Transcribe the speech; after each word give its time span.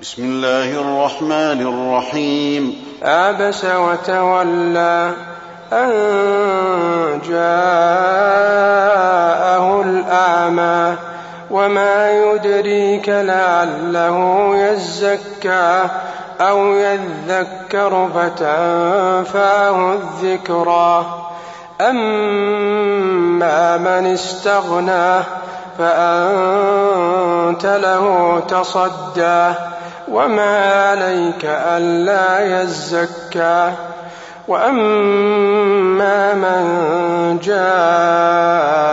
بسم 0.00 0.22
الله 0.24 0.80
الرحمن 0.80 1.60
الرحيم. 1.60 2.84
عبس 3.02 3.64
وتولى 3.64 5.12
أن 5.72 5.90
جاءه 7.28 8.62
الأعمى 9.82 10.96
وما 11.50 12.10
يدريك 12.10 13.08
لعله 13.08 14.50
يزكى 14.56 15.84
أو 16.40 16.66
يذكر 16.66 18.08
فتنفعه 18.14 19.92
الذكرى. 19.92 21.06
أما 21.80 23.76
من 23.76 24.06
استغنى 24.06 25.22
فأنت 25.78 27.66
له 27.66 28.42
تصدى. 28.48 29.52
وما 30.10 30.88
عليك 30.90 31.44
ألا 31.44 32.62
يزكى 32.62 33.72
وأما 34.48 36.34
من 36.34 37.38
جاءك 37.42 38.90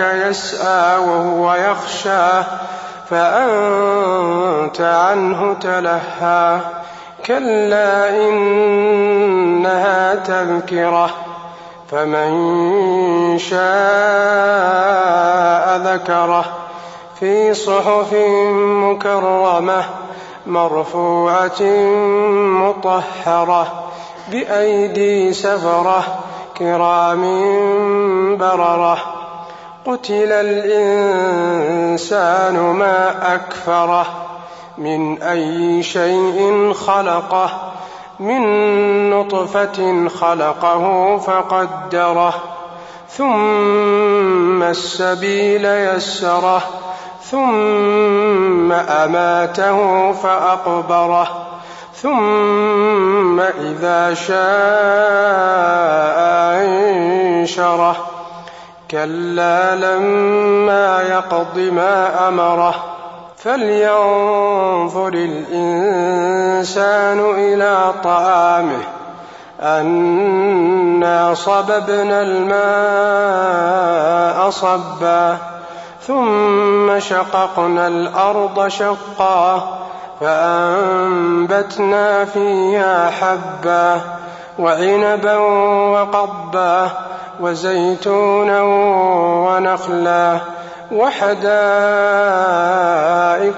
يسعى 0.00 0.98
وهو 0.98 1.54
يخشى 1.54 2.42
فأنت 3.10 4.80
عنه 4.80 5.54
تلهى 5.60 6.60
كلا 7.26 8.10
إنها 8.28 10.14
تذكرة 10.14 11.10
فمن 11.90 13.38
شاء 13.38 13.64
ذكره 15.76 16.44
في 17.20 17.54
صحف 17.54 18.12
مكرمه 18.58 19.84
مرفوعة 20.46 21.62
مطهرة 22.62 23.84
بأيدي 24.30 25.32
سفرة 25.32 26.04
كرام 26.58 27.22
بررة 28.36 28.98
قتل 29.86 30.32
الإنسان 30.32 31.96
ما 32.58 33.34
أكفره 33.34 34.06
من 34.78 35.22
أي 35.22 35.82
شيء 35.82 36.72
خلقه 36.72 37.72
من 38.20 38.40
نطفة 39.10 40.08
خلقه 40.08 41.16
فقدره 41.18 42.34
ثم 43.08 44.62
السبيل 44.62 45.64
يسره 45.64 46.62
ثم 47.30 48.72
أماته 48.72 50.12
فأقبره 50.12 51.28
ثم 51.94 53.40
إذا 53.40 54.14
شاء 54.14 54.34
أنشره. 56.60 57.96
كلا 58.90 59.76
لما 59.76 61.02
يقض 61.02 61.58
ما 61.58 62.28
أمره 62.28 62.74
فلينظر 63.36 65.12
الإنسان 65.14 67.20
إلى 67.20 67.92
طعامه. 68.04 68.82
أنا 69.62 71.34
صببنا 71.34 72.22
الماء 72.22 73.30
صبا. 74.50 75.53
ثم 76.06 76.98
شققنا 76.98 77.88
الأرض 77.88 78.68
شقا 78.68 79.78
فأنبتنا 80.20 82.24
فيها 82.24 83.10
حبا 83.10 84.00
وعنبا 84.58 85.36
وقبا 85.92 86.90
وزيتونا 87.40 88.62
ونخلا 89.46 90.38
وحدائق 90.92 91.44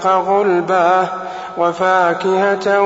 غلبا 0.07 1.07
وفاكهة 1.59 2.81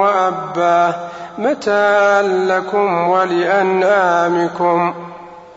وأبا 0.00 0.92
متاعا 1.38 2.22
لكم 2.22 3.08
ولأنعامكم 3.08 4.94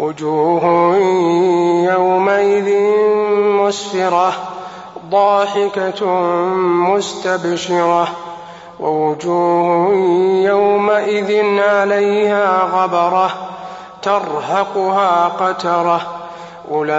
وجوه 0.00 0.96
يومئذ 1.92 2.68
مسفرة 3.60 4.32
ضاحكة 5.10 6.06
مستبشرة 6.88 8.08
ووجوه 8.80 9.94
يومئذ 10.44 11.58
عليها 11.60 12.62
غبرة 12.72 13.30
ترهقها 14.02 15.28
قترة. 15.28 16.00
أولئك 16.70 16.92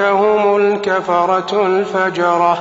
هم 0.00 0.56
الكفرة 0.56 1.66
الفجرة. 1.66 2.58